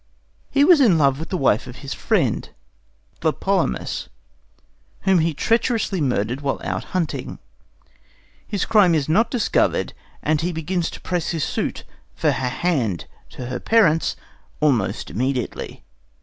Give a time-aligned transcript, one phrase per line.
[0.49, 2.49] He was in love with the wife of his friend,
[3.19, 4.07] Tlepolemus,
[5.01, 7.37] whom he treacherously murdered while out hunting.
[8.47, 9.93] His crime is not discovered,
[10.23, 11.83] and he begins to press his suit
[12.15, 14.15] for her hand to her parents
[14.59, 15.83] almost immediately.